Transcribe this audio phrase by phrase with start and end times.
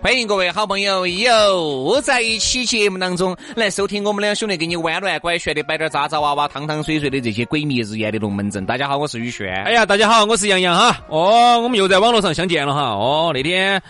[0.00, 8.64] 欢迎各位好朋友又在一期节目当中来收听我们两兄弟给你弯弯拐拐的摆点渣渣娃娃、汤汤水水的这些鬼迷日眼的龙门阵。
[8.64, 9.52] 大家好，我是宇轩。
[9.64, 11.00] 哎呀，大家好，我是杨洋哈。
[11.08, 12.82] 哦，我们又在网络上相见了哈。
[12.82, 13.82] 哦，那天。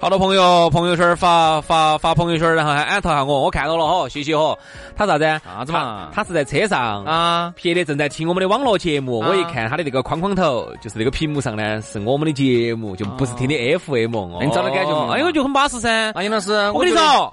[0.00, 4.56] 好多朋友朋友圈发发发朋友圈，然后还艾特下我，我看到了哈，谢谢哈。
[4.96, 5.24] 他啥子？
[5.44, 6.10] 啥子嘛？
[6.12, 9.20] 他是在车上啊，撇的正在听我们的网络节目。
[9.20, 14.40] 我一看他的那个框框头，就是那个屏幕上呢，是我们的节目，就不是听的 FM 哦。
[14.42, 15.14] 你找到感觉吗？
[15.14, 16.12] 哎呦，就很巴适噻。
[16.12, 17.32] 阿英老师，我跟你说，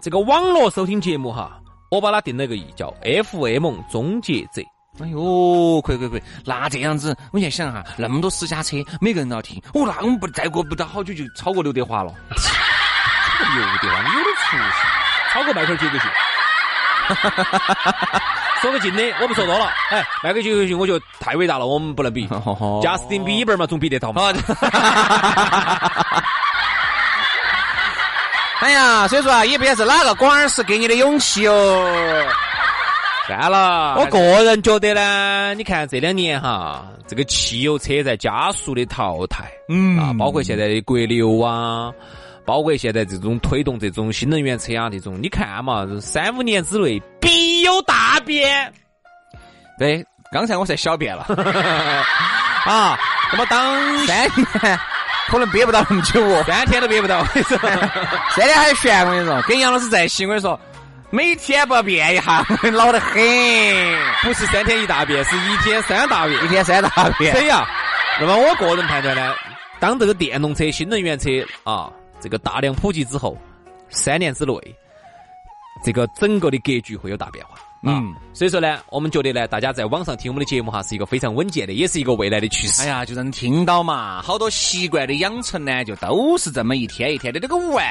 [0.00, 1.58] 这个网络收听节目哈，
[1.90, 4.62] 我把它定了个义，叫 FM 终结者。
[5.00, 12.12] 哎呦，可以可以可以，那这样子，我现在想哈，那么多私家车，每个人都要听，哦，那我们不再过不到好久就超过刘德华了。
[12.28, 14.62] 刘德华，你有点出息，
[15.32, 16.10] 超过迈克尔杰克逊。
[18.60, 19.72] 说个近的，我不说多了。
[19.88, 22.28] 哎，迈克尔杰克逊我觉得太伟大了，我们不能比。
[22.82, 24.30] 贾斯汀比伯嘛，总比得到嘛。
[28.60, 32.26] 哎呀，所以说啊，也不晓得是哪个管儿是给你的勇气哦。
[33.26, 41.92] 算了，我个人觉得呢，你看这两年哈，这个汽油车在加速的淘汰，嗯啊，包括现在的国六啊，
[42.44, 48.72] 包括现在这种推动这种新能源车啊，这种你看嘛，三五年之内必有大变。
[49.78, 51.22] 对，刚才我才小便了
[52.66, 52.98] 啊，
[53.30, 54.78] 那么当三年
[55.28, 57.56] 可能憋不到那么久哦，三天都憋不到，我跟你说，
[58.34, 60.58] 三天还悬，我跟你说，跟杨老师在一起，我跟你说。
[61.12, 62.42] 每天不变一下，
[62.72, 63.12] 老得很。
[64.22, 67.34] 不是三天一大变，是一天三大变，一天三大变。
[67.36, 67.68] 谁呀？
[68.18, 69.34] 那么我个人判断呢，
[69.78, 71.28] 当这个电动车、新能源车
[71.64, 73.36] 啊，这个大量普及之后，
[73.90, 74.54] 三年之内，
[75.84, 77.56] 这个整个的格局会有大变化。
[77.82, 82.82] 嗯，所以说呢，我们觉得呢，大家在网上听我们的节目哈，是一个非常稳健的，也是一个未来的趋势。
[82.82, 87.40] 哎呀，就让你听到嘛，好多习惯的养成呢，就都是这么一天一天的。
[87.40, 87.84] 这个万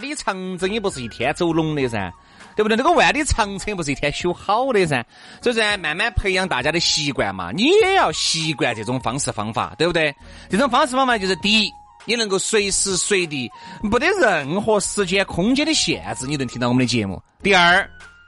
[0.00, 2.12] 里长征也不是一天走拢的噻。
[2.54, 2.76] 对不对？
[2.76, 5.04] 那个万里长城不是一天修好的噻，
[5.42, 10.14] 所以说慢慢培养大家的习惯嘛，你也要习惯这种方式方法，对不对？
[10.48, 11.70] 这种方式方法就是第一，
[12.06, 13.50] 你能够随时随地，
[13.82, 17.22] 没得任何时间空间的限制，你能听到我们的节目。
[17.42, 17.86] 第二，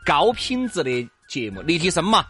[0.08, 0.90] 高品质的
[1.28, 2.24] 节目，立体声嘛。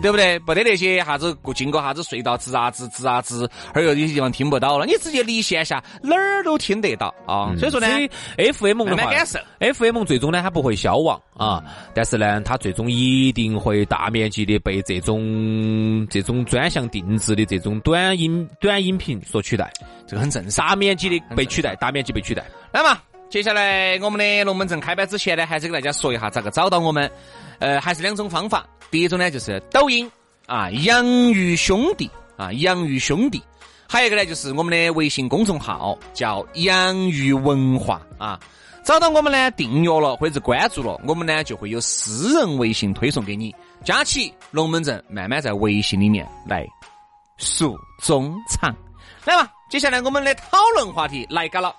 [0.00, 0.38] 对不对？
[0.38, 7.52] 不得那些啥子过经过啥子隧道吱啊吱吱啊吱，而有有些地方听不到了，你直接离线下哪儿都听得到啊。
[7.58, 7.88] 所以说呢
[8.36, 9.10] ，FM 的话
[9.58, 19.72] ，FM 最终呢它不会消亡啊，但是呢它最终一定会大面积的被这种这种专项定制的这种短音短音频所取代，
[20.06, 20.68] 这个很正常。
[20.68, 22.44] 大面积的被取代，大面积被取代。
[22.72, 22.96] 来嘛，
[23.30, 27.08] 接下来我们的龙门阵开摆之前呢，还是给大家说一下咋个找到我们。
[27.60, 28.66] 呃，还是两种方法。
[28.90, 30.10] 第一种呢，就是抖音
[30.46, 33.40] 啊，养鱼兄弟啊，养鱼兄弟。
[33.88, 38.40] 还有一个呢，就是我们的微信公众号叫养鱼文化啊。
[38.82, 43.54] 找到我们呢，订阅了或者关注了，我们呢就会有私人微信推送给你。
[43.84, 46.66] 加起龙门阵，慢慢在微信里面来
[47.38, 48.74] 诉衷肠。
[49.24, 51.72] 来吧，接下来我们的讨论话题来嘎了。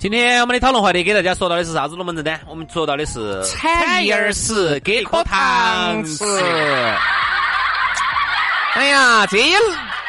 [0.00, 2.40] 今天我们的讨论话题给大家说到的是啥子龙门阵呢？
[2.48, 6.24] 我们说到的是产一耳屎给颗糖吃。
[8.72, 9.36] 哎呀，这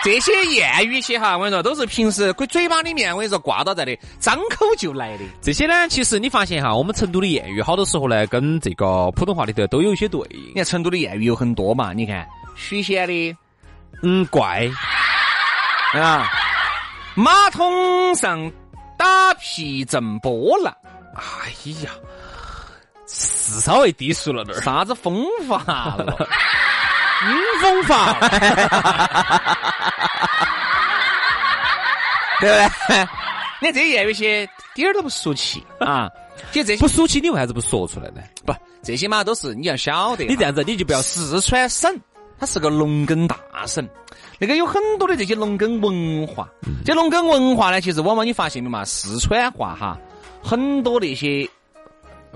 [0.02, 5.26] 这些谚语些哈，我跟你说，都是平时嘴巴里面我跟你说挂到在的，张口就来的。
[5.42, 10.42] 这些呢，其实你发现哈，我们成都的谚语好多时候呢，跟这个普通话里头都有一些对应。
[10.52, 13.36] 你看成都的谚语有很多嘛，你看许仙的，
[14.04, 14.70] 嗯，怪
[15.96, 16.32] 啊，
[17.14, 18.50] 马桶上。
[19.02, 20.72] 打屁震波浪，
[21.16, 21.50] 哎
[21.84, 21.90] 呀，
[23.08, 24.62] 是稍微低俗了点儿。
[24.62, 25.64] 啥子风法
[25.98, 26.06] 了？
[27.26, 28.14] 阴风法，
[32.40, 33.08] 对不对？
[33.60, 36.08] 你看这些谚语些，点儿都不俗气啊。
[36.52, 38.22] 其实这些不俗气，你为啥子不说出来呢？
[38.46, 38.54] 不，
[38.84, 40.26] 这些嘛都是你要晓得。
[40.26, 41.92] 你这样子，你就不要四川省，
[42.40, 43.88] 它是个农耕大省，
[44.42, 46.50] 那个有很多的这些农耕文化。
[46.84, 49.98] 这农耕文化呢，其实往往你发现没嘛，四川话哈，
[50.44, 51.48] 很多那些。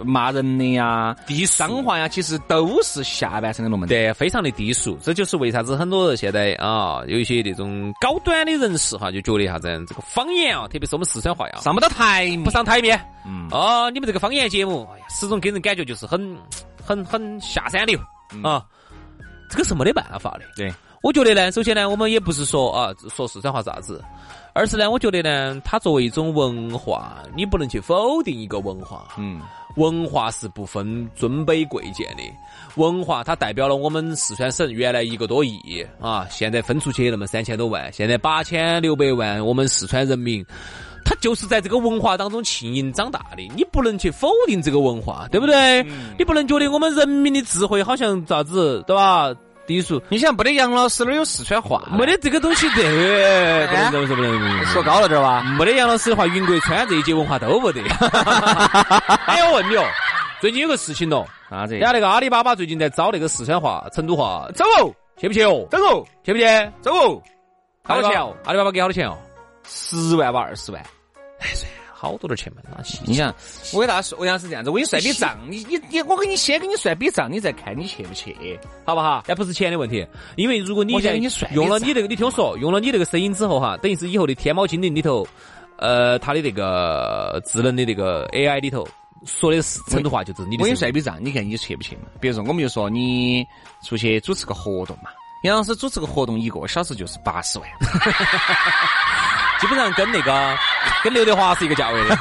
[0.03, 4.97] 骂人的呀，低脏话呀，其实都是下半身的龙门对，非常的低俗。
[5.01, 12.99] 这就是为啥子很多人现在啊，有一些那种高端的人士哈，就觉得啥子这个方言啊，特别是我们四川话呀，上不到台，不上台面。
[13.25, 16.37] 嗯，哦，你们这个方言节目，哎呀，始终给人感觉就是很、
[16.83, 17.97] 很、很下三流
[18.43, 18.65] 啊。
[19.49, 20.41] 这个是没得办法的。
[20.57, 20.69] 对，
[21.05, 24.03] 我觉得呢，首先呢，我们也不是说啊，说四川话啥子。
[24.53, 29.09] 而是呢，我觉得呢，它作为一种文化，你不能去否定一个文化。
[29.15, 29.39] 嗯，
[29.75, 32.23] 文化是不分尊卑贵贱的，
[32.73, 40.43] 文化它代表了我们四川省原来一个多亿啊，现在分出去那么三千多万，现在八千六百万，我们四川人民，
[41.05, 45.83] 他就是在这个文化当中浸淫长大的，你不能去否定这个文化，对不对？
[46.17, 49.31] 你不能觉得我们人民的智慧好像咋子，对吧？
[49.65, 51.81] 低俗，你想没得杨老师哪有四川话？
[51.91, 55.41] 没得这个东西的，不能不能不能说高了点吧？
[55.57, 57.81] 没得杨老师的话，云贵川这一节文化都不得。
[59.25, 59.83] 哎，我问你哦，
[60.39, 61.73] 最近有个事情咯，啥子？
[61.73, 65.67] 人家那个阿里巴巴最近在招那个四川话、成都话，走哦，去不去哦？
[65.71, 66.45] 走哦，去不去？
[66.81, 67.21] 走哦。
[67.83, 68.35] 好多钱哦？
[68.45, 69.17] 阿里巴巴给好多钱哦？
[69.67, 70.81] 十万吧，二十万。
[71.39, 71.69] 哎，算。
[71.97, 73.33] 好多点钱嘛，那你想，
[73.73, 79.23] 我给大家说，我想是这样子，我给你算笔账，你你你，我给你先给你算笔账，你再看你去不去，好不好？
[79.27, 80.05] 那不是钱的问题，
[80.35, 81.15] 因为如果你在
[81.53, 85.25] 用了你那个，你听我说，用了你那个声音之后哈，等于是以后的天猫精灵里头，
[85.77, 88.85] 呃，它的那个智能的那个 AI 里头
[89.25, 90.63] 说的是成都话，就是你的。
[90.63, 92.03] 我给你算笔账，你看你去不去嘛？
[92.19, 93.45] 比如说，我们就说你
[93.83, 95.09] 出去主持个活动嘛，
[95.43, 97.67] 杨老师主持个活动一个小时就是八十万。
[99.59, 100.57] 基本上跟那个
[101.03, 102.17] 跟刘德华是一个价位的。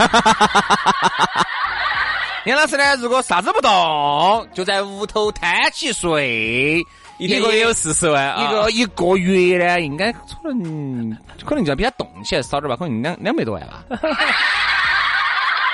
[2.47, 6.85] 杨老师呢，如果啥子不动，就在屋头摊起睡，
[7.17, 13.83] 一个月有四十万，一个一个月呢，应该可能可能就要比他动起来少点吧，可能两两百多万吧。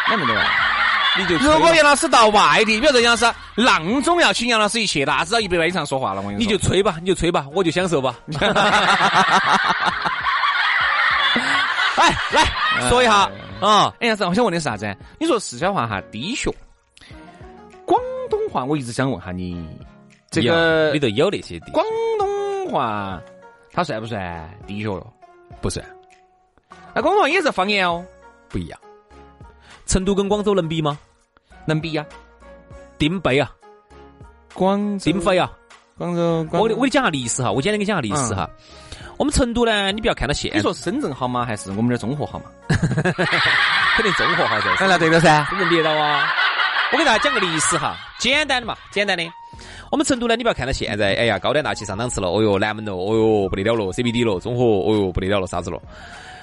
[0.09, 0.47] 两百多万，
[1.19, 3.25] 你就如果杨老师到外地，比如说杨老师
[3.57, 6.23] 阆中要请杨老师一去，那至少一百万以上说话了。
[6.23, 8.15] 我跟你就吹吧，你就吹吧，我就享受吧。
[12.33, 12.43] 来
[12.81, 13.31] 来说一下
[13.61, 13.95] 啊！
[14.01, 14.97] 哎呀，是我想问的是啥子？
[15.19, 16.51] 你说四川话哈低学，
[17.85, 19.69] 广东话我一直想问下你，
[20.31, 21.85] 这个里头有那些地广
[22.19, 23.21] 东话，
[23.73, 25.13] 它算不算低学哟？
[25.61, 25.85] 不算。
[26.95, 28.05] 那广东话也是方言哦，
[28.49, 28.81] 不一样。
[29.87, 30.99] 成都跟广州能比吗？
[31.67, 32.07] 能比呀。
[32.97, 33.51] 丁贝啊，
[34.55, 35.51] 广顶飞啊，
[35.97, 36.47] 广州。
[36.53, 38.49] 我我给你讲下历史哈，我简单给你讲下历史哈。
[39.21, 41.45] 我们成都呢，你不要看到现，你说深圳好吗？
[41.45, 42.47] 还是我们的综合好吗？
[43.95, 44.75] 肯定综合好噻。
[44.81, 46.27] 那对了噻，深圳别到啊！
[46.91, 49.23] 我给大家讲个历史哈，简单的嘛，简单的。
[49.91, 55.79] 我们成都呢，你不要看到现在，哎呀，高端大气上档次了，哦哟，南门了，哦哟，不得了了，CBD 了，综合，哦哟，不得了了，啥子了？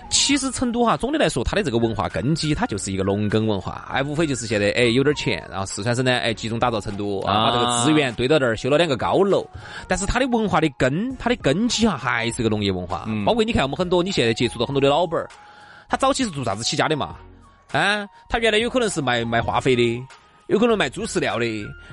[0.09, 9.45] 其实成都哈，总的来说，它的这个文化根基，它就是一个农耕文化，哎，无非就是现在哎有点钱，然后四川省呢，哎集中打造成都啊，把这个资源堆到这儿，修了两个高楼，
[9.87, 15.29] 但是它的文化的根，它的根基哈，还是个农业文化，包括你看我们很多，你现在接触到很多的老板儿，
[15.89, 17.15] 他早期是做啥子起家的嘛？
[17.71, 20.03] 啊，他原来有可能是卖卖化肥的。
[20.47, 21.45] 有可能卖猪饲料的，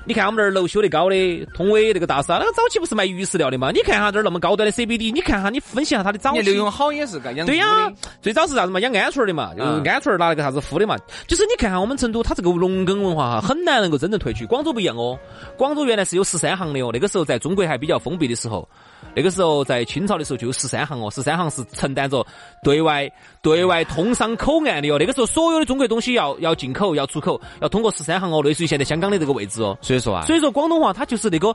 [0.05, 3.73] 你看我们这儿楼修得高的通威那个大厦，那个早期不是卖鱼饲料的嘛？
[3.73, 6.43] 你看哈这儿那么高端的 CBD，你看哈你分析下它的早期。
[6.43, 7.93] 利用好也是干养对呀，
[8.23, 8.79] 最早是啥子嘛？
[8.79, 10.97] 养鹌鹑的嘛，就是鹌鹑拿那个啥子孵的嘛。
[11.27, 14.47] 就是你看哈我们成都，它这个农耕文化哈很难能够真正褪去。
[14.47, 15.19] 广州不一样哦，
[15.59, 18.69] 广州原来是有十三行的哦，那个时候在中国还比较封闭的时候。
[19.15, 22.25] 那个时候在清朝的时候就有十三行哦，十三行是承担着
[22.63, 23.11] 对外
[23.43, 24.97] 对外通商口岸的哦。
[24.99, 29.77] 那个时候所有的中国东西要要进口要出口要通过十三行哦，类似于现在香港的这个位置哦。
[29.81, 31.55] 所以说啊，所以说广东话它就是那个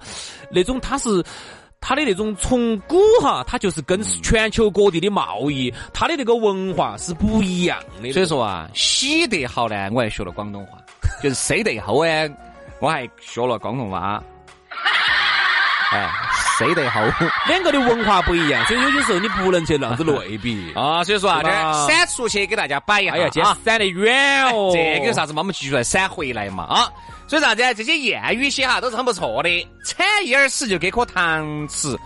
[0.52, 1.24] 那种它是
[1.82, 8.12] 它的那种从古哈，它就是跟全球各地的贸易，它的那个文化是不一样的。
[8.12, 10.78] 所以说啊，洗得好呢，我还学了广东话；
[11.24, 12.30] 就是塞得好呢，
[12.80, 14.22] 我还学了广东话。
[15.92, 16.10] 哎。
[16.60, 17.02] 塞得好，
[17.48, 21.02] 两个的文化不一样，所以有些时候你不能去那样子类比啊。
[21.06, 21.50] 所以说啊，这
[21.88, 24.70] 闪出去给大家摆一下，哎呀，今天闪得远哦。
[24.76, 26.90] 这个啥子嘛，我们继续来闪回来嘛啊。
[27.28, 27.62] 所以啥子？
[27.76, 31.98] 这些谚语些哈都是很不错的，产一耳屎就给颗糖吃。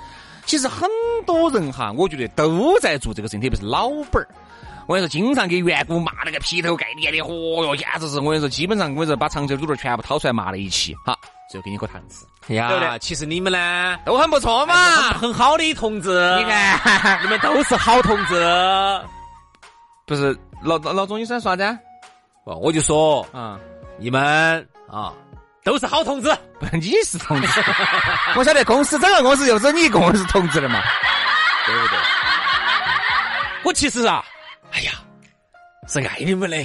[0.45, 0.87] 其实很
[1.25, 4.27] 多人哈，我觉得都在做这个事情，特别是老板儿。
[4.85, 10.93] 我跟你说，经常给员工骂那个劈头盖脸的，嚯哟，简直是我跟你说，基本上我跟你说，把长久主段全部掏出来骂了一气。
[11.05, 11.17] 好，
[11.53, 12.25] 最后给你个糖吃。
[12.49, 14.73] 哎呀，其实你们呢都很不错嘛，
[15.13, 16.09] 很好的同志。
[16.39, 18.33] 你看， 你们都是好同志。
[20.07, 21.63] 不是老老总，你说啥子？
[22.45, 23.59] 哦，我就说，嗯，
[23.99, 25.13] 你们啊，
[25.63, 26.35] 都是好同志。
[26.59, 27.47] 不，你是同志，
[28.35, 30.81] 我晓得公司整个公司就只有你一个人是同志的嘛，
[31.67, 31.97] 对不对？
[33.63, 34.25] 我其实啊，
[34.71, 34.91] 哎呀，
[35.87, 36.57] 是爱你们的。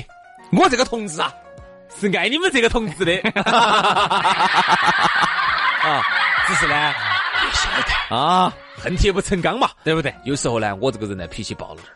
[0.52, 1.30] 我这个同志啊，
[1.96, 3.12] 是爱你们这个同志的。
[5.80, 6.02] 啊，
[6.46, 6.92] 只是呢，
[7.42, 10.14] 你晓得啊，恨铁不成钢嘛，对不对？
[10.24, 11.86] 有时候呢，我这个人呢脾气暴了点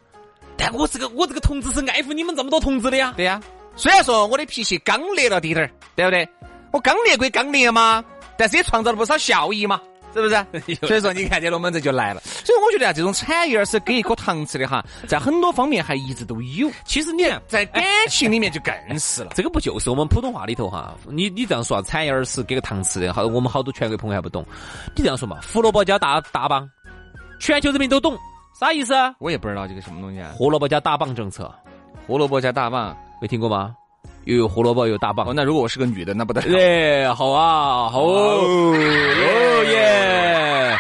[0.56, 3.12] 但我这个我这个同志是爱护你们这么多同志的呀。
[3.16, 3.40] 对呀，
[3.76, 6.28] 虽然说我的脾气刚烈了滴点儿，对不对？
[6.72, 8.02] 我刚烈归刚烈嘛，
[8.38, 9.80] 但是也创造了不少效益嘛。
[10.14, 10.76] 是不是？
[10.86, 12.20] 所以说，你看这龙门阵就来了。
[12.44, 16.70] 所以我觉得啊，这种产业儿是给一颗糖吃的哈， 在很多方面还一直都有。
[16.84, 19.30] 其实你，在感情里面就更是了。
[19.36, 20.94] 这个不就是我们普通话里头哈？
[21.08, 24.44] 你你这样说，产业儿是给个糖吃的，好，我们好多全国朋友还不懂。
[24.94, 26.68] 你这样说嘛，胡萝卜加大大棒，
[27.40, 28.16] 全球人民都懂，
[28.58, 28.94] 啥意思？
[29.18, 30.32] 我也不知道这个什么东西啊。
[30.34, 31.52] 胡萝卜加大棒政策，
[32.06, 33.74] 胡萝卜加大棒，没听过吗？
[34.24, 35.34] 又有胡萝卜有大棒。
[35.34, 36.40] 那如果我是个女的，那不得？
[36.42, 38.74] 哎，好啊，好哦
[39.66, 40.78] 耶！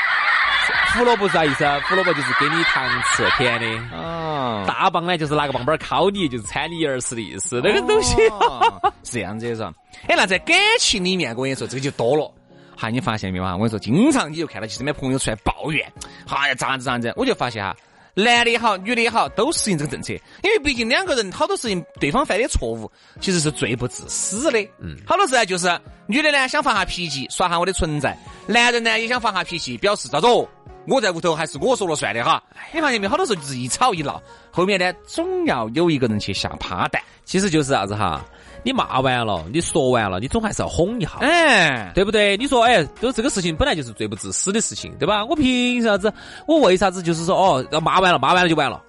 [0.94, 1.80] 胡萝卜是啥意思啊？
[1.88, 3.96] 胡萝卜就是给你糖吃，甜的。
[3.96, 7.60] 啊，大棒呢就是拿个棒棒敲你，就是铲你耳屎的意思。
[7.64, 8.16] 那个东西
[9.02, 9.72] 是这样子的，是吧？
[10.06, 12.30] 哎，那在感情里面，我跟你说，这个就多了。
[12.76, 13.52] 哈，你发现没有啊？
[13.54, 15.90] 我跟你说，经常你就看到身边朋友出来抱怨，
[16.28, 17.74] 哎呀，咋子咋子，我就发现哈。
[18.14, 22.90] 男的也好，女的也好，都适应这个政策，因为毕竟两个人好多事情，对方犯的错误
[23.20, 24.60] 其实是最不自私的。
[24.80, 28.14] 嗯，好多时呢，就是女的呢想发下脾气，耍下我的存在；
[28.46, 30.46] 男人呢也想发下脾气，表示咋子哦，
[30.86, 32.42] 我在屋头还是我说了算的哈。
[32.72, 33.08] 你发现没？
[33.08, 38.22] 好多时候就是一吵一闹，后面呢总要有一个人去下趴蛋，其实就是啥子哈。
[38.64, 42.36] 你骂完了，你说完了，你总还是要哄一下，哎，对不对？
[42.36, 45.24] 你说，哎，都这个事情本来就是最不自私的事情，对吧？
[45.24, 46.12] 我凭啥子？
[46.46, 48.80] 我为啥子就是说，哦，要骂完了，骂完了就完了，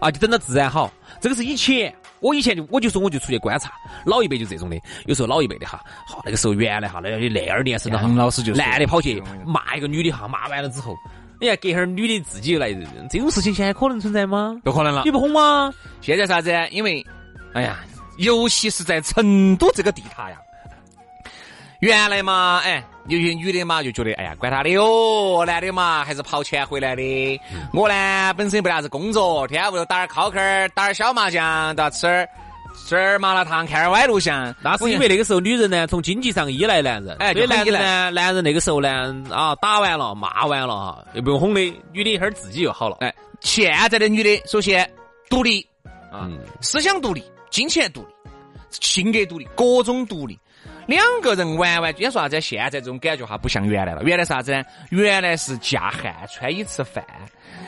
[0.00, 0.90] 啊，就等到自然好。
[1.20, 3.70] 这个是以前，我以前就我就说，我就出去观察，
[4.04, 4.76] 老一辈就这种的。
[5.06, 10.96] 有时候老一辈的哈，好那个时候原来哈，那那二年生的老师就男的跑去骂一个女的哈，骂完了之后，
[11.40, 12.72] 你看隔会儿女的自己又来，
[13.08, 14.60] 这种事情现在可能存在吗？
[14.64, 15.72] 不可能了，你不哄吗？
[16.00, 16.52] 现在啥子？
[16.72, 17.06] 因为，
[17.52, 17.78] 哎呀。
[18.16, 20.36] 尤其是在成都这个地塔呀，
[21.80, 27.40] 原来嘛，哎，有些女的嘛就觉得，哎呀，管他的哟，男的嘛还是跑钱回来的。
[27.72, 32.28] 我呢本身不啥子工作，天天屋头打点烤坑儿，打点小麻将，到吃点
[32.86, 34.54] 吃点麻辣烫，看点歪录像。
[34.60, 41.60] 那是因为那个时候女人呢从经济上依赖男人，哎，所以男人呢，男人那个时候呢，啊，打完了骂完了哈，又不用哄的，
[41.92, 42.98] 女的一会儿自己就好了。
[43.00, 44.88] 哎，现在的女的首先
[45.30, 45.66] 独立
[46.10, 46.28] 啊，
[46.60, 47.22] 思想独立。
[47.50, 48.06] 金钱独立，
[48.70, 50.38] 性格独立，各种独立，
[50.86, 52.40] 两个人完完，人说啥子？
[52.40, 54.04] 现在这种感觉哈，不像原来了。
[54.04, 54.62] 原来啥子呢？
[54.90, 57.04] 原来是嫁汉穿衣吃饭，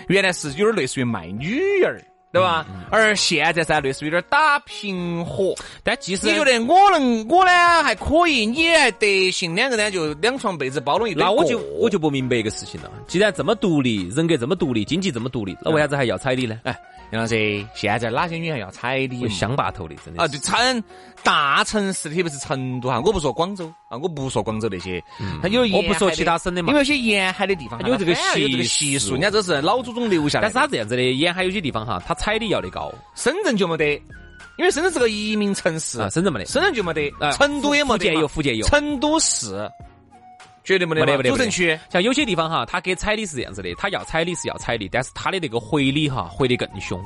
[0.07, 2.01] 原来是有点类似于卖女儿，
[2.33, 2.65] 对吧？
[2.93, 5.53] 而现在噻，类似于有点打平和。
[5.83, 7.51] 但即使你觉得我能，我呢
[7.83, 12.89] 还可以，你还得行，两个人就两床被子包拢一堆那我就我就不明白一个事情了。
[13.09, 16.61] 既然这么独立，人格这么独立，经济这么独立，那为啥子还要彩礼呢？
[16.63, 16.79] 哎。
[17.13, 19.29] 杨老师，现在哪些女孩要彩礼？
[19.29, 20.27] 乡坝头的，真的啊！
[20.27, 20.83] 就，城
[21.23, 25.03] 大城市，特别是成都哈，我不说广州啊，我不说广州那些，
[25.43, 30.45] 它有我不说其他省的嘛，因为有些沿海的地方有这个习习俗，人家这是老祖宗留下来。
[30.45, 32.91] 但是他这样子的，沿海有些地方哈，他彩礼要的高。
[33.15, 34.03] 深圳就没得，
[34.57, 39.71] 因为深圳是个移民城市啊，深圳没得，深圳就没得，成都也没得，福建有，福建有，成都市。
[40.65, 47.03] 绝对没得，没得，主城区像有些地方哈，他给彩礼是这样子的，他要彩礼是要彩礼，但是他的那个回礼哈，回的更凶。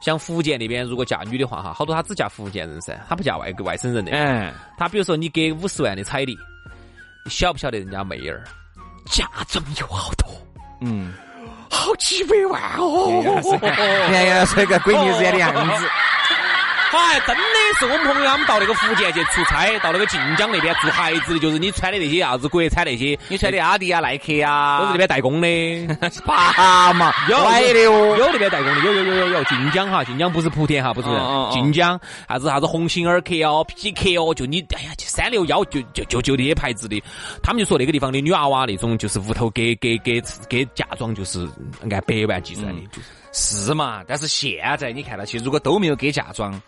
[0.00, 4.12] 像福建那边，如果嫁女的话哈，好多他只嫁福建人噻，他不嫁外外省人的。
[4.12, 6.36] 嗯，他比如说你给五十万的彩礼，
[7.24, 8.44] 你晓不晓得人家妹儿
[9.06, 10.28] 嫁妆有好多？
[10.80, 11.12] 嗯，
[11.70, 13.08] 好几百万哦！
[13.10, 15.84] 你看，是个闺女这的样子。
[16.90, 17.42] 他还真的
[17.78, 25.48] 是我们朋友，他们到那个福建去出差，到那个晋江那边做孩子的，就是你穿的那些啥子国产那些，你穿的阿迪啊、耐克啊，都是那边代工的。
[26.24, 29.44] 爸嘛，有的哦，有那边代工的，有有有有有。
[29.44, 31.08] 晋江哈，晋江不是莆田哈，不是
[31.52, 37.02] 晋江，啥子啥子鸿星尔克哦、PK 哦，就你哎呀，三六幺就就就就那些牌子的，
[37.42, 41.48] 他们就说那个地方的女娃娃那种，就是屋头给给给给嫁妆，就是
[41.82, 43.08] 按百万计算的，就是。
[43.38, 44.02] 是嘛？
[44.06, 46.60] 但是现在你看到起，如果都没有给嫁妆，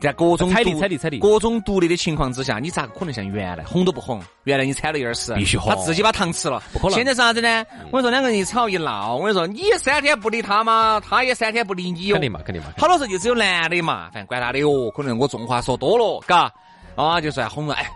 [0.00, 4.20] 在各种彩礼、彩礼、彩礼、各种独立的情况之下，你咋可能像原来哄都不哄？
[4.44, 6.94] 原来你踩了一耳屎，必须哄，他自己把糖吃了，不可能。
[6.96, 7.64] 现在啥子呢？
[7.92, 12.14] 我跟你说，两个人一吵一闹，我跟你说，你三天不理他嘛，他也三天不理你哟。
[12.16, 12.72] 肯定嘛，肯定嘛。
[12.76, 14.90] 好多时候就只有男的嘛，反正管他的哟。
[14.90, 16.52] 可能我重话说多了，嘎
[16.96, 17.88] 啊，就算哄了，哎，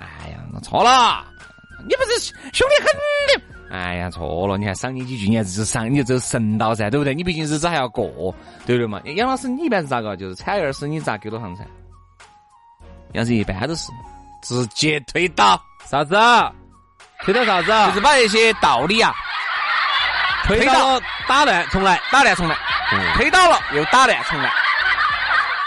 [0.00, 1.24] 哎呀，我错了，
[1.86, 3.53] 你不是凶得很的。
[3.74, 4.56] 哎呀，错了！
[4.56, 7.12] 你还赏你几句，你还日赏你就神道噻，对不对？
[7.12, 8.32] 你毕竟日子还要过，
[8.64, 9.00] 对不对嘛？
[9.16, 10.16] 杨老师，你一般是咋个？
[10.16, 11.64] 就是彩儿是你咋给多少噻？
[13.14, 13.90] 杨师一般都是
[14.42, 16.14] 直接推倒，啥子？
[17.24, 17.88] 推倒啥子？
[17.88, 19.12] 就是把那些道理啊，
[20.44, 22.56] 推倒打乱重来，打乱重来，
[23.16, 24.52] 推倒了又打乱重来。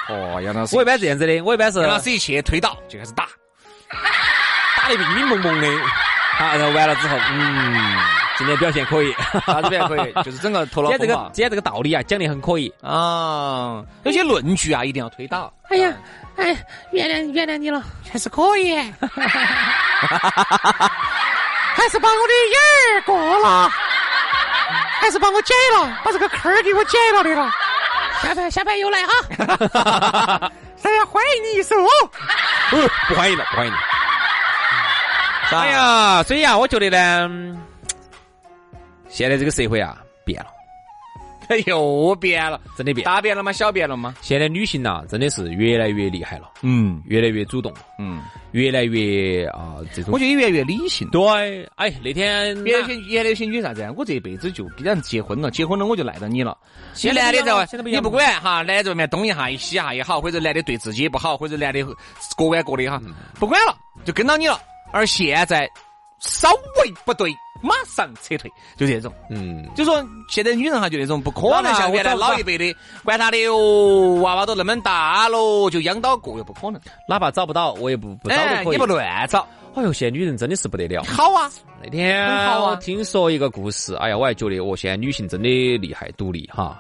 [0.07, 3.27] 哦，杨老师，我一般这样子的，我一般是杨老师一去推倒就开始打，
[4.77, 5.67] 打得明明蒙蒙的，
[6.37, 7.97] 好，然后完了之后，嗯，
[8.37, 9.11] 今天表现可以，
[9.45, 10.13] 啥子表现可以？
[10.23, 15.51] 就是整个头脑今天这个今天这个道理啊，讲的很可以啊，有些论据啊一定要推倒。
[15.69, 15.91] 哎呀，
[16.37, 16.55] 哎，
[16.91, 18.77] 原谅原谅你了，还是可以。
[21.77, 22.59] 还是把我的眼
[22.93, 23.71] 儿过了，
[24.99, 27.51] 还是把我解了，把这个坑儿给我解了的了。
[28.21, 29.13] 下盘下盘又来哈，
[30.81, 31.75] 大家欢迎你一首。
[32.69, 33.77] 不欢迎了，不欢迎了。
[35.55, 37.57] 哎呀，所以啊，我觉得呢，
[39.09, 40.47] 现在这个社会啊变了。
[41.65, 43.53] 又变了，真的变，大变了吗？
[43.53, 44.13] 小变了吗？
[44.19, 51.07] 现在女性呐，真的是越来越厉害了，嗯，越来越主动，嗯，越来越啊，这种我觉得越来越理性。
[51.09, 53.89] 对，哎，那天原来些原来些女啥子啊？
[53.95, 56.57] 我这辈子就跟人结婚了，结婚了我就赖到你了。
[56.93, 61.81] 现在男的在外，你不管哈，男的在外面东一下一西一下也好，或者男的对自己也不好，或者男的
[62.35, 63.01] 各玩各的哈，
[63.39, 63.73] 不管了，
[64.03, 64.59] 就跟到你了。
[64.91, 65.69] 而现在
[66.19, 66.51] 稍
[66.81, 67.33] 微不对。
[67.59, 72.71] 马上撤退，就这种，嗯，就说现在女人哈，就那种不可能像原来老一辈的，
[73.03, 76.79] 管他的哟，娃娃都那么大了，就养到过又不可能，
[77.09, 79.39] 哪怕找不到，我也不不找都可以，也不乱找。
[79.73, 81.49] 哎呦，现在女人真的是不得了，好啊，
[81.83, 82.27] 那天
[82.61, 86.79] 我听说一个故事，哎呀，我还觉得我，现在女性真的厉害，独立哈。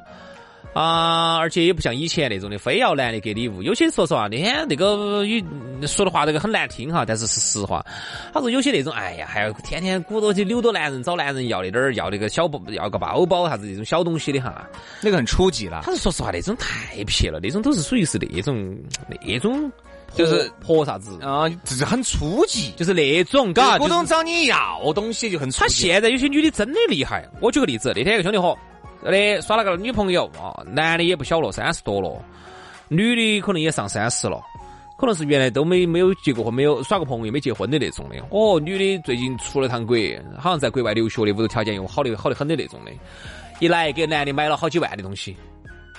[0.77, 3.63] 啊，而且也不像以前那种的，非要男的给礼物。
[3.63, 5.43] 有些说实话，那天那个语
[5.87, 7.83] 说的话这个很难听哈，但是是实话。
[8.31, 14.69] 他说有些那种，哎呀，还要天天鼓捣去扭到男人找男人要那点儿，要那个小包，要个包包啥子这种小东西的哈，
[15.01, 15.81] 那个很初级了。
[15.83, 18.77] 他说说实话，那种太撇了，那种都是属于是那种
[19.25, 19.71] 那种
[20.13, 23.79] 就是婆啥子啊，就是很初级，就是那种嘎。
[23.79, 25.49] 鼓动找你要东西就很。
[25.49, 27.27] 他现在有些女的真的厉害。
[27.41, 28.55] 我举个例子，那天一个兄弟伙。
[29.03, 32.21] 的耍了个女朋友啊，男的也不小了，三十多了，
[32.87, 34.41] 女的可能也上三十了，
[34.97, 38.15] 可能是原来都没没有结过婚，没有耍过朋友，没结婚的那种的。
[38.31, 39.95] 哦，女的最近出了趟国，
[40.37, 42.91] 好像在国外留学的，屋头条件又好的好的很的那种的，
[43.59, 45.37] 一来给男的买了好几万的东西。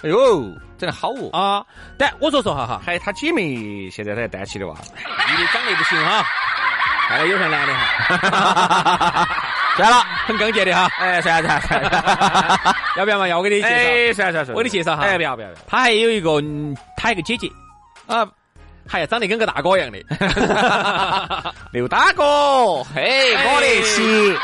[0.02, 0.42] 哎呦，
[0.76, 1.66] 真的好哦啊！
[1.98, 6.24] 但我说说哈哈，还有他姐妹现在在单起的哇，女的长得不行哈，
[7.08, 9.28] 看来有像男的哈。
[9.78, 10.90] 算了，很刚健的哈。
[10.98, 13.28] 哎，算了算了， 要不要嘛？
[13.28, 13.74] 要我给你介绍？
[13.74, 15.04] 哎，算了算了我给你介绍哈。
[15.04, 15.48] 哎，不要不要。
[15.68, 16.42] 他还有一个，
[16.96, 17.48] 他一个姐姐
[18.08, 18.28] 啊，
[18.86, 19.98] 还要长得跟个大哥一样的。
[21.70, 24.36] 刘大哥，嘿，我的起。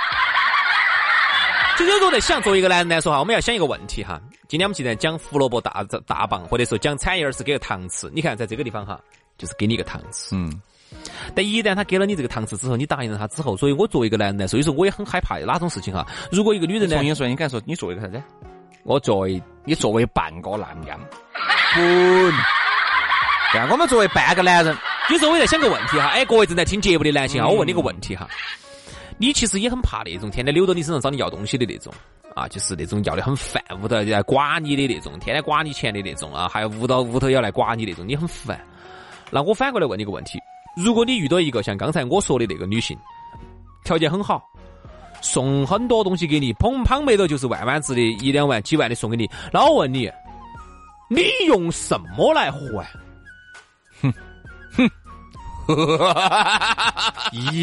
[1.77, 4.21] 就有时候在想，作为一个男人来说哈，我们要想一个问题哈。
[4.47, 9.01] 今天我们既然讲胡萝卜大大棒，或者说讲产业儿是给个糖吃，你看在这个地方哈，
[9.37, 10.37] 就是给你一个糖吃。
[10.37, 10.63] 嗯。
[11.35, 16.07] 但一旦他给了你这个糖吃之后，你答应了他之后，所以我作为一个男人来说，有时候我也很害怕哪种事情哈。
[16.31, 16.97] 如果一个女人呢？
[16.97, 18.23] 重新说，你敢说你作为一个啥子？
[18.85, 20.97] 我作为你作为半个男人，
[21.75, 22.35] 滚！
[23.53, 24.77] 对啊，我们作为半个男人，
[25.11, 26.09] 有时候我在想个问题哈。
[26.09, 28.29] 哎，各位正在听节目的男性啊，我问你个问题哈。
[29.17, 31.95] 你其实也很怕那种天天溜到你身上找你要东西的那种
[32.35, 38.61] 啊，就是那种要的很烦，屋头来刮你的那种，天天刮你钱的那种啊，还有屋到屋头要来刮你那种，你很烦。
[39.31, 40.39] 那我反过来问你个问题。
[40.77, 42.99] 如果你遇到一个像刚才我说的那个女性，
[43.85, 44.43] 条件很好，
[45.21, 50.11] 送很多东西给你，砰砰没的就是万万值的一两万、几万的送给你，那我问你，
[51.09, 52.59] 你用什么来还？
[54.03, 54.13] 哼
[54.77, 54.91] 哼，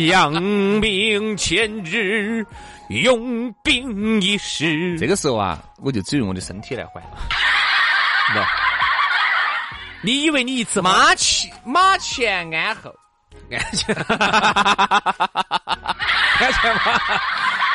[0.08, 0.34] 养
[0.80, 2.45] 兵 千日，
[2.89, 4.97] 用兵一时。
[4.97, 7.02] 这个时候啊，我就只用我的身体来还。
[10.02, 12.94] 你以为你一次马前马前鞍后？
[13.52, 14.08] 安全，安
[16.54, 16.82] 全吗？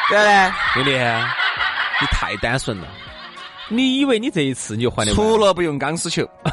[0.09, 0.91] 对不对，兄弟，
[2.01, 2.89] 你太单纯了。
[3.69, 5.13] 你以为你这一次你就还得？
[5.15, 6.25] 除了不用钢丝球，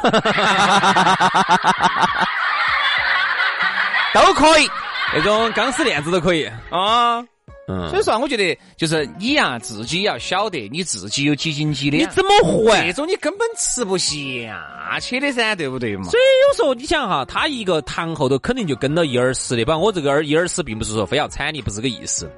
[4.13, 4.69] 都可以，
[5.13, 7.23] 那种钢丝链子都可以啊。
[7.67, 12.75] 嗯，所以说，我觉得就是你呀，自己要晓得你自己有几斤几两，你怎么活？
[12.83, 16.03] 这种你根本吃不下去的噻，对不对嘛？
[16.09, 22.29] 所以有时候你想哈，他一个糖后头肯定就跟到一二十的，把我这个二一二十，并不是说非要铲你，不是这个意思。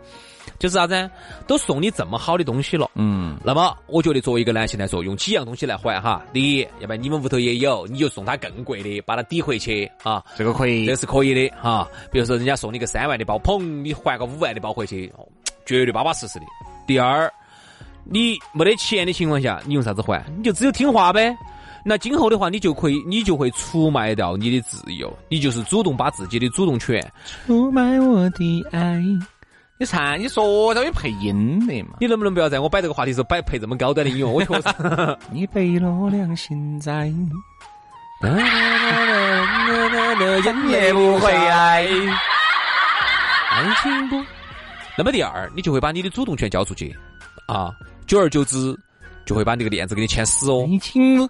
[0.58, 1.10] 就是啥子？
[1.48, 6.24] 都送你这么好的东西了，嗯，那么我觉得作为一个男性来说，用几样东西来还哈。
[6.34, 11.88] 第一，要不然你们屋头也有，你就送他更贵的，把它抵回去啊，这个可以，这是可以的哈。
[12.12, 15.12] 比如说人家送你个三万的包，砰，你还个五万的包回去，
[15.66, 16.46] 绝对巴巴适适的。
[16.88, 17.32] 第二，
[18.04, 20.24] 你没得钱的情况下，你用啥子还？
[20.38, 21.36] 你就只有听话呗。
[21.88, 27.00] 那今后的话，你就可以，你就会出卖掉你的自由，你就是主动把自己的主动权
[27.46, 29.00] 出卖我的爱。
[29.78, 31.98] 你唱，你说稍微配音的嘛？
[32.00, 34.26] 你能不能不要在我摆这个话题时候摆配这么高端的音乐？
[34.26, 34.70] 我确实，
[35.30, 37.12] 你背了良心债，
[38.22, 38.34] 眼
[40.72, 41.86] 泪 不回来，
[43.52, 44.16] 爱情不。
[44.98, 46.96] 那么第二，你就会把你的主动权交出去
[47.48, 47.70] 啊，
[48.08, 48.74] 久而久之，
[49.26, 50.66] 就会把那个链子给你牵死哦。
[50.72, 51.30] 爱情，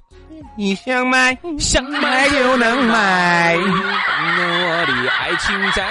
[0.55, 5.83] 你想买，想买就能买，我的爱情债。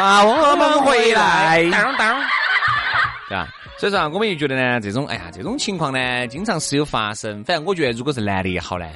[0.00, 2.18] 把我们回来，当当，
[3.28, 3.46] 对吧？
[3.76, 7.44] 所以说啊，我们就觉得呢，这种哎呀，这种情况呢，经常是有发生。
[7.44, 8.86] 反正我觉得，如果是男的也好呢。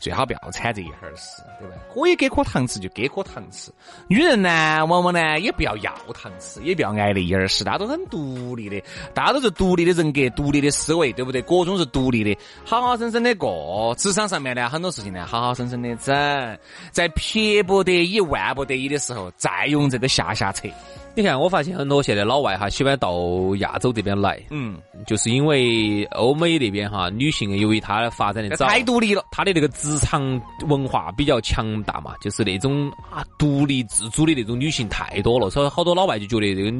[0.00, 1.74] 最好不要掺这一儿事，对吧？
[1.92, 3.70] 可以给颗糖吃就给颗糖吃。
[4.08, 7.62] 女人呢，往往呢也不要要糖吃，也不要挨那一儿事。
[7.62, 8.82] 大家都很独立的，
[9.12, 11.42] 大家都是独立的人格、独立的思维，对不对？
[11.42, 13.94] 各种是独立的，好好生生的过。
[13.98, 16.58] 职场上面呢，很多事情呢，好好生生的整。
[16.90, 20.68] 在撇不得已、万不得已的时候，再用这个下下策。
[21.14, 23.12] 你看，我发现很多现在老外哈喜欢到
[23.56, 36.70] 亚洲这边来，嗯，就是因为欧美那边哈女性由于她发展的早，太独立了，她的那个职场文化比较强大嘛，就是那种啊独立自主的那种女性太多了，所以好多老外就觉得这个。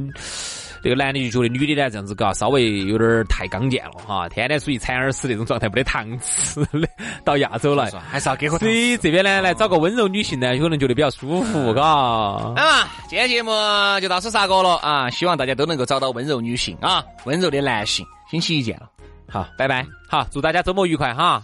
[0.83, 6.89] 这个男的就觉得女的呢这样子搞，稍微有点太刚健了哈，天天属于馋耳屎那种状态，没得糖吃的，
[7.25, 11.83] 到亚洲来还是要给所以这边呢来找个温柔女性呢，可能觉得比较舒服，嘎。
[11.83, 13.51] 啊，今天节目
[14.01, 18.07] 就到此杀过了啊，希望大家都能够找到温柔女性啊，温柔的男性。
[18.31, 18.89] 星期一见了，
[19.29, 21.43] 好，拜拜，好，祝大家周末愉快哈。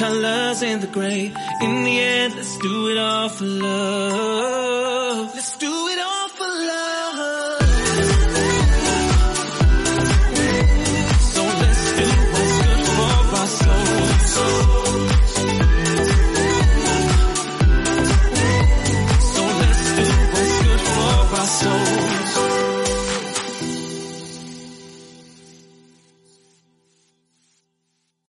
[0.00, 1.26] Colors in the gray.
[1.60, 4.59] In the end, let's do it all for love.